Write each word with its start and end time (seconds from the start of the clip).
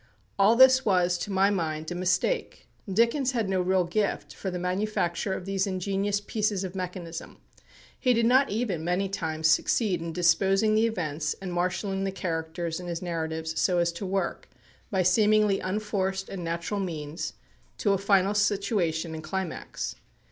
All 0.39 0.55
this 0.55 0.83
was, 0.83 1.15
to 1.19 1.31
my 1.31 1.51
mind, 1.51 1.91
a 1.91 1.93
mistake. 1.93 2.67
Dickens 2.91 3.33
had 3.33 3.47
no 3.47 3.61
real 3.61 3.83
gift 3.83 4.33
for 4.33 4.49
the 4.49 4.57
manufacture 4.57 5.33
of 5.33 5.45
these 5.45 5.67
ingenious 5.67 6.19
pieces 6.19 6.63
of 6.63 6.73
mechanism. 6.73 7.37
He 7.99 8.11
did 8.15 8.25
not 8.25 8.49
even 8.49 8.83
many 8.83 9.07
times 9.09 9.47
succeed 9.47 10.01
in 10.01 10.11
disposing 10.11 10.73
the 10.73 10.87
events 10.87 11.35
and 11.39 11.53
marshalling 11.53 12.03
the 12.03 12.11
characters 12.11 12.79
in 12.79 12.87
his 12.87 13.03
narratives 13.03 13.59
so 13.61 13.77
as 13.77 13.91
to 13.91 14.05
work, 14.07 14.49
by 14.89 15.03
seemingly 15.03 15.59
unforced 15.59 16.29
and 16.29 16.43
natural 16.43 16.79
means, 16.79 17.33
to 17.77 17.93
a 17.93 17.99
final 17.99 18.33
situation 18.33 19.13
and 19.13 19.23
climax. 19.23 19.97